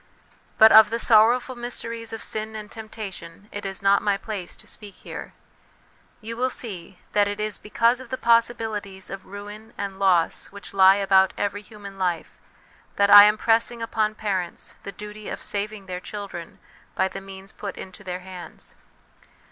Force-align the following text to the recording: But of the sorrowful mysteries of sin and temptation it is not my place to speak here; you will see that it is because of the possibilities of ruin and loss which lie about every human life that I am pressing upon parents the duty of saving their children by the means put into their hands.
But 0.57 0.71
of 0.71 0.89
the 0.89 0.97
sorrowful 0.97 1.55
mysteries 1.55 2.11
of 2.11 2.23
sin 2.23 2.55
and 2.55 2.71
temptation 2.71 3.47
it 3.51 3.67
is 3.67 3.83
not 3.83 4.01
my 4.01 4.17
place 4.17 4.57
to 4.57 4.65
speak 4.65 4.95
here; 4.95 5.33
you 6.21 6.35
will 6.35 6.49
see 6.49 6.97
that 7.11 7.27
it 7.27 7.39
is 7.39 7.59
because 7.59 8.01
of 8.01 8.09
the 8.09 8.17
possibilities 8.17 9.11
of 9.11 9.27
ruin 9.27 9.73
and 9.77 9.99
loss 9.99 10.47
which 10.47 10.73
lie 10.73 10.95
about 10.95 11.33
every 11.37 11.61
human 11.61 11.99
life 11.99 12.39
that 12.95 13.11
I 13.11 13.25
am 13.25 13.37
pressing 13.37 13.83
upon 13.83 14.15
parents 14.15 14.75
the 14.81 14.91
duty 14.91 15.29
of 15.29 15.43
saving 15.43 15.85
their 15.85 15.99
children 15.99 16.57
by 16.95 17.07
the 17.07 17.21
means 17.21 17.53
put 17.53 17.77
into 17.77 18.03
their 18.03 18.21
hands. 18.21 18.75